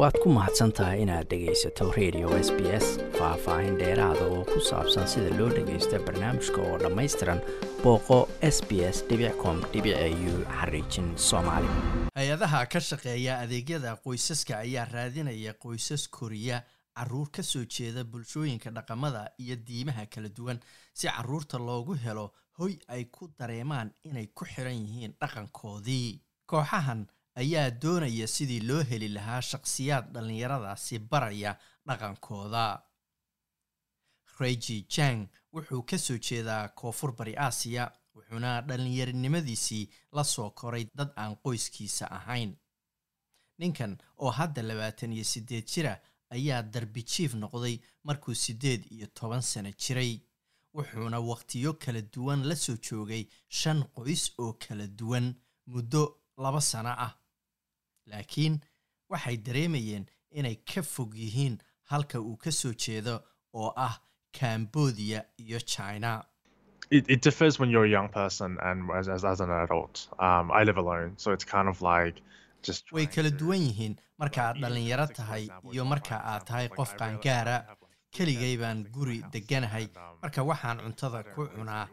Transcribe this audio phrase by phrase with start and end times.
[0.00, 2.86] waad ku mahadsan tahay inaad dhegaysato radio s b s
[3.18, 7.40] faah-faahin dheeraada oo ku saabsan sida loo dhagaysto barnaamijka oo dhammaystiran
[7.82, 8.18] booqo
[8.54, 9.04] s b s
[9.42, 11.68] com u xariijin soomaali.
[12.16, 16.62] Hay'adaha ka shaqeeya adeegyada qoysaska ayaa raadinaya qoysas koriya
[16.96, 20.58] carruur ka soo jeeda bulshooyinka dhaqamada iyo diimaha kala duwan.
[20.94, 26.20] Si carruurta loogu helo hoy ay ku dareemaan inay ku xiran yihiin dhaqankoodii.
[26.46, 27.06] Kooxahan
[27.42, 31.52] ayaa doonaya sidii loo heli lahaa shaqsiyaad dhallinyaradaasi baraya
[31.86, 32.64] dhaqankooda.
[34.40, 41.10] Reji jang wuxuu ka soo jeedaa koonfur bari aasiya wuxuuna dhallinyarinimadiisii la soo koray dad
[41.16, 42.52] aan qoyskiisa ahayn.
[43.58, 45.92] Ninkan oo hadda labaatan iyo siddeed jira
[46.30, 50.12] ayaa darbi jiif noqday markuu siddeed iyo toban sano jiray
[50.74, 55.34] wuxuuna wakhtiyo kala duwan la soo joogay shan qoys oo kala duwan
[55.66, 56.02] muddo
[56.38, 57.12] laba sano ah
[58.06, 58.60] laakiin
[59.10, 61.58] waxay dareemayeen inay ka fog yihiin
[61.90, 63.14] halka uu ka soo jeedo
[63.54, 63.94] oo ah
[64.40, 66.24] cambodia iyo china
[66.90, 70.08] it, it differs when you're a young person and as, as, as an adult.
[70.18, 72.16] Um, I live alone, so it's kind of like
[72.62, 72.90] just.
[72.92, 77.56] way kala duwan yihiin marka aad dhallinyaro tahay iyo marka aad tahay qof qaangaara
[78.16, 81.84] keligay baan guri deganahay um, marka waxaan cuntada ku cunaa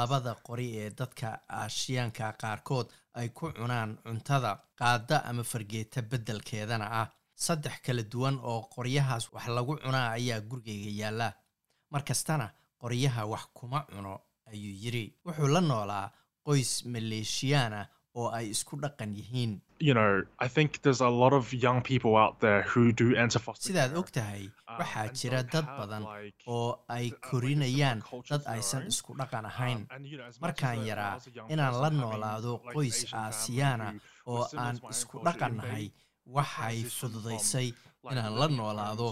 [0.00, 1.28] labada qori ee dadka
[1.60, 2.86] aashiyaanka qaarkood
[3.18, 7.08] ay ku cunaan cuntada qaada ama fargeeta beddelkeedana ah.
[7.44, 11.28] Saddex kala duwan oo qoryahaas wax lagu cunaa ayaa gurigayga yaalla
[11.92, 12.46] mar kastana
[12.82, 14.12] qoryaha wax kuma cuno
[14.50, 15.04] ayuu yidhi.
[15.26, 16.06] Wuxuu la noolaa
[16.46, 17.80] qoys maleeshiyaana
[18.14, 19.52] oo ay isku dhaqan yihiin.
[19.80, 23.40] You know, I think there's a lot of young people out there who do enter
[23.46, 24.44] foster sidaad og tahay
[24.80, 26.04] waxaa and jira dad badan
[26.46, 27.98] oo ay uh, korinayaan
[28.30, 29.80] dad aysan isku dhaqan Um, ahayn.
[30.40, 31.14] markaan yaraa
[31.52, 33.88] inaan la noolaado qoys aasiyaana
[34.26, 35.86] oo aan isku culture, dhaqan and they nahay
[36.36, 37.68] waxay fududaysay
[38.12, 39.08] inaan la noolaado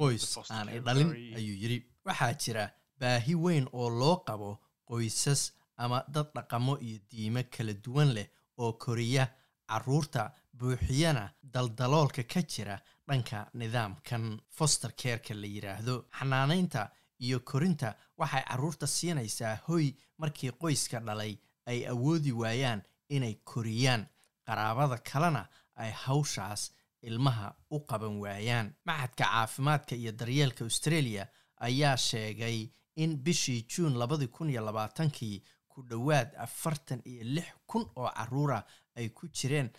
[0.00, 1.78] qoys into foster aan i care dhalin ayuu yidhi.
[2.06, 2.64] Waxaa jira
[3.00, 4.50] baahi weyn oo loo qabo
[4.90, 5.42] qoysas
[5.82, 8.26] ama dad dhaqamo iyo diimo kala duwan leh
[8.62, 9.24] oo koriya
[9.70, 10.22] carruurta
[10.58, 11.24] buuxiyana
[11.54, 12.76] daldaloolka ka jira
[13.08, 19.86] dhanka nidaamkan foster careka la yidhaahdo xanaanaynta iyo korinta waxay carruurta siinaysaa hoy
[20.18, 24.06] markii qoyska dhalay ay awoodi waayaan inay koriyaan.
[24.46, 26.72] Qaraabada kalena ay hawshaas
[27.02, 28.74] ilmaha u qaban waayaan.
[28.84, 31.26] Maxadka caafimaadka iyo daryeelka australia
[31.56, 37.84] ayaa sheegay in bishii juun labadi kun iyo labaatankii ku dhowaad afartan iyo lix kun
[37.96, 38.62] oo caruura
[38.96, 39.70] ay ku jireen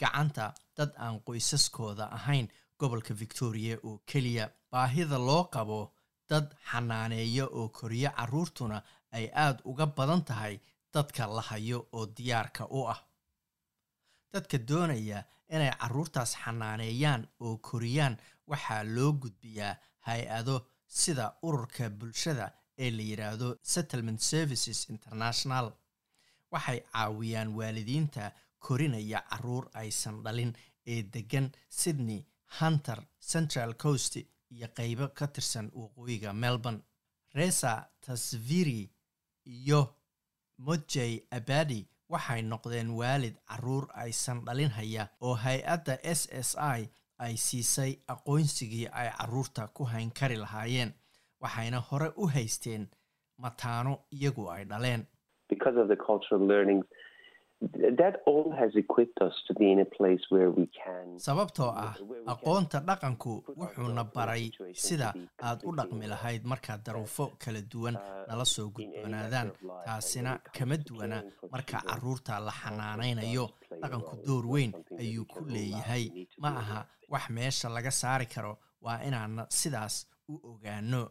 [0.00, 2.48] gacanta dad aan qoysaskooda ahayn
[2.78, 4.50] gobolka victoria oo keliya.
[4.70, 5.92] Baahida loo qabo
[6.28, 8.82] dad xanaaneeya oo koriyo caruurtuna
[9.12, 10.60] ay aada uga badan tahay
[10.94, 13.00] dadka la hayo oo diyaarka u ah.
[14.32, 18.16] Dadka doonaya inay caruurtaas xanaaneeyaan oo koriyaan
[18.50, 19.76] waxaa loo gudbiyaa
[20.06, 20.56] hay'ado
[20.86, 25.72] sida ururka bulshada ee la yidhaahdo settlement services international.
[26.52, 30.52] Waxay caawiyaan waalidiinta korinaya carruur aysan dhalin
[30.86, 32.20] ee degan sydney
[32.60, 34.16] hunter central coast
[34.50, 36.80] iyo qeybo ka tirsan waqooyiga melbourne.
[37.34, 38.90] Resa tasviri
[39.44, 39.94] iyo
[40.58, 47.36] mojey abadi waxay noqdeen waalid carruur aysan dhalin haya oo hay'adda s s i ay
[47.36, 50.92] siisay aqoonsigii ay carruurta ku hayn kari lahaayeen
[51.40, 52.86] waxayna hore u haysteen
[53.38, 55.04] mataano iyagu ay dhaleen
[61.16, 61.94] sababtoo ah
[62.32, 65.08] aqoonta dhaqanku wuxuuna baray sida
[65.42, 69.52] aad u dhaqmi lahayd markaad daruufo kala duwan uh, nala soo gudboonaadaan
[69.86, 73.46] taasina kama duwana marka carruurta la culture xanaanaynayo
[73.80, 76.04] dhaqanku door weyn ayuu ku leeyahay.
[76.38, 81.02] ma aha wax meesha laga saari karo waa inaan sidaas u ogaano.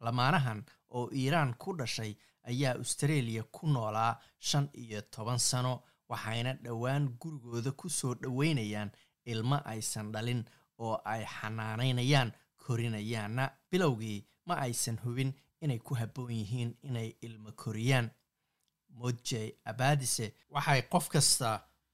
[0.00, 0.60] Lamaanahan
[0.90, 2.12] oo iiraan ku dhashay
[2.50, 4.12] ayaa australia ku noolaa
[4.48, 5.72] shan iyo toban sano
[6.10, 8.90] waxayna dhowaan gurigooda ku soo dhoweynayaan
[9.32, 10.44] ilmo aysan dhalin
[10.78, 12.32] oo ay xanaanaynayaan
[12.66, 18.10] korinayaanna bilowgii ma aysan hubin inay ku habboon yihiin inay ilmo koriyaan.
[18.98, 21.48] Mojey abadise waxay qof kasta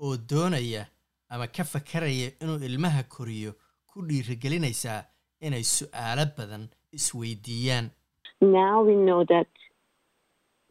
[0.05, 0.83] oo doonaya
[1.29, 3.53] ama ka fakaraya inuu ilmaha koriyo
[3.87, 5.01] ku dhiirigelinaysaa
[5.47, 6.65] inay su'aalo badan
[6.99, 7.91] isweydiiyaan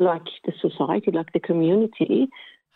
[0.09, 2.27] like the society like the community.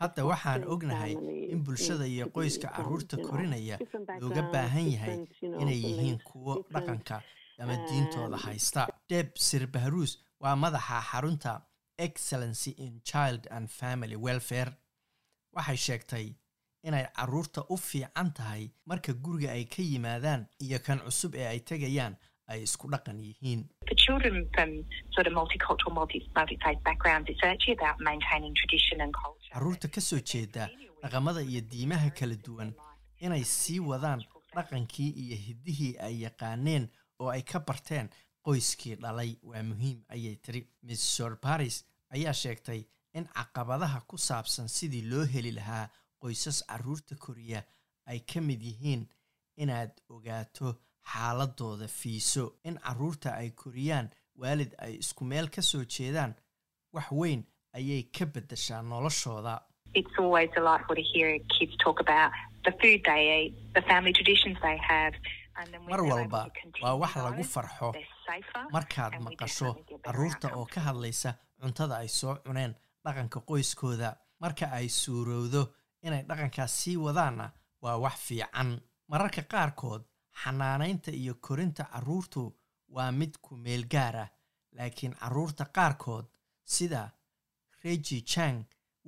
[0.02, 1.14] Hadda waxaan ognahay
[1.54, 3.78] in bulshada iyo qoyska carruurta korinaya
[4.24, 5.18] looga baahan yahay
[5.62, 7.22] inay yihiin kuwo dhaqanka
[7.60, 8.88] ama diintooda haysta.
[9.10, 10.14] Deb sirbaharuus
[10.44, 11.54] waa madaxa xarunta
[12.08, 14.72] excellency in child and family welfare.
[15.56, 16.26] Waxay sheegtay
[16.84, 21.60] inay carruurta u fiican tahay marka guriga ay ka yimaadaan iyo kan cusub ee ay
[21.60, 22.16] tegayaan
[22.52, 23.62] ay isku dhaqan yihiin
[24.22, 24.70] children from
[25.14, 29.52] sort of multicultural, multi multi-faith backgrounds, it's actually about maintaining tradition and culture.
[29.54, 30.70] carruurta ka soo jeeda
[31.04, 32.74] dhaqamada iyo diimaha kala duwan
[33.20, 34.24] inay sii wadaan
[34.56, 36.88] dhaqankii iyo hiddihii ay yaqaaneen
[37.20, 38.10] oo ay ka barteen
[38.46, 42.84] qoyskii dhalay waa muhiim ayay tiri miss shor baris ayaa sheegtay
[43.14, 45.90] in caqabadaha ku saabsan sidii loo heli lahaa
[46.20, 47.64] qoysas carruurta koriya
[48.06, 49.08] ay ka mid yihiin
[49.58, 50.76] inaad ogaato
[51.14, 54.10] xaaladooda fiiso in carruurta ay koriyaan
[54.42, 56.36] waalid ay isku meel ka soo jeedaan
[56.94, 57.44] wax weyn
[57.74, 59.62] ayay ka beddeshaa noloshooda.
[65.90, 66.50] Mar walba
[66.84, 67.94] waa wax lagu farxo.
[68.74, 69.70] Markaad maqasho
[70.04, 72.76] carruurta oo ka hadlaysa cuntada ay soo cuneen
[73.06, 74.16] dhaqanka qoyskooda.
[74.42, 75.62] Marka ay suurowdo
[76.04, 77.52] inay dhaqankaas sii wadaanna
[77.82, 78.82] waa wax fiican.
[79.08, 80.02] Mararka qaarkood
[80.44, 82.44] xanaanaynta iyo korinta carruurtu
[82.96, 84.30] waa mid ku meel gaar ah
[84.78, 86.26] laakiin carruurta qaarkood
[86.74, 87.02] sida
[87.84, 88.58] regi jang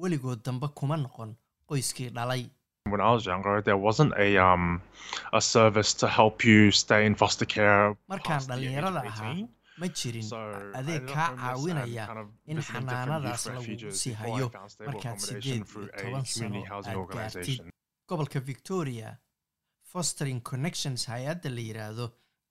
[0.02, 1.32] weligood dambe kuma noqon
[1.70, 2.44] qoyskii dhalay.
[2.86, 2.94] Um
[8.08, 9.48] markaan dhallinyarada ahaa 18.
[9.80, 10.26] ma jirin
[10.80, 12.06] adeeg kaa and caawinaya
[12.52, 14.48] in xanaanadaas youth lagu refuges sii hayo
[14.88, 17.62] markaad sideed iyo toban sano aad gaartid
[18.10, 19.08] gobolka victoria
[19.98, 22.06] fostering connections hay'adda la yidhaahdo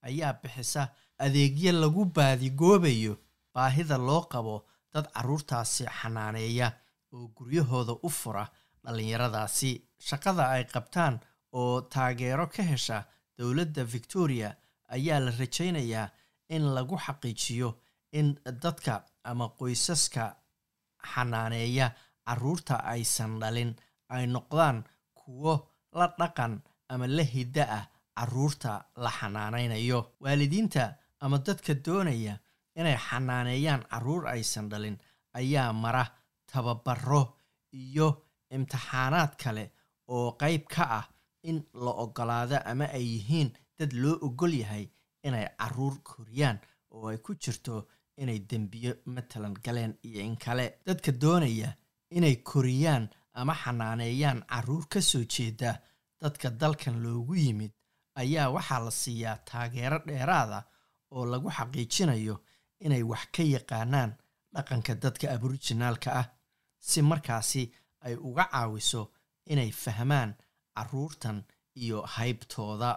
[0.09, 0.83] ayaa bixisa
[1.25, 3.15] adeegyo lagu baadigoobayo
[3.55, 4.55] baahida loo qabo
[4.95, 6.69] dad carruurtaasi xanaaneeya
[7.15, 8.45] oo guryahooda u fura
[8.85, 9.71] dhallinyaradaasi
[10.09, 11.15] shaqada ay qabtaan
[11.61, 12.99] oo taageero ka hesha
[13.39, 14.49] dowladda victoria
[14.97, 16.07] ayaa la rajaynayaa
[16.57, 17.69] in lagu xaqiijiyo
[18.19, 18.29] in
[18.65, 18.95] dadka
[19.31, 20.25] ama qoysaska
[21.13, 21.87] xanaaneeya
[22.27, 23.73] carruurta aysan dhalin
[24.09, 24.85] ay noqdaan
[25.21, 25.55] kuwo
[25.99, 26.55] la dhaqan
[26.89, 27.85] ama la hidda ah
[28.17, 28.73] carruurta
[29.05, 30.83] la xanaanaynayo waalidiinta
[31.21, 32.35] ama dadka doonaya
[32.79, 34.97] inay xanaaneeyaan carruur aysan dhalin
[35.39, 36.05] ayaa mara
[36.53, 37.23] tababaro
[37.73, 38.09] iyo
[38.55, 39.65] imtixaanaad kale
[40.15, 41.07] oo qayb ka ah
[41.49, 43.49] in la ogolaado ama ay yihiin
[43.79, 44.85] dad loo ogol yahay
[45.27, 46.59] inay carruur koriyaan
[46.95, 47.75] oo ay ku jirto
[48.23, 50.67] inay dembiyo matalan galeen iyo in kale.
[50.87, 51.71] Dadka doonaya
[52.17, 53.05] inay koriyaan
[53.39, 55.71] ama xanaaneeyaan carruur ka soo jeeda
[56.23, 57.73] dadka dalkan loogu yimid
[58.23, 60.63] ayaa waxaa la siiyaa taageero dheeraada
[61.11, 62.37] oo lagu xaqiijinayo
[62.85, 64.11] inay wax ka yaqaanaan
[64.55, 66.27] dhaqanka dadka aborijinaalka ah
[66.89, 67.63] si markaasi
[68.07, 69.03] ay uga caawiso
[69.53, 70.31] inay fahmaan
[70.77, 71.39] carruurtan
[71.83, 72.91] iyo haybtooda.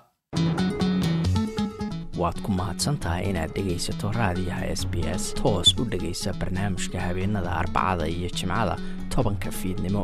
[2.19, 8.07] Waad ku mahadsantahay inaad dhegaysato raadiyaha s b s toos u dhegaysa barnaamijka habeenada arbacada
[8.07, 8.75] iyo jimcada
[9.15, 10.03] tobanka fiidnimo